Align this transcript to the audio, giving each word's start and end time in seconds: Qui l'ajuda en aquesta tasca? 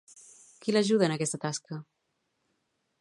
Qui 0.63 0.73
l'ajuda 0.75 1.07
en 1.09 1.13
aquesta 1.17 1.41
tasca? 1.45 1.81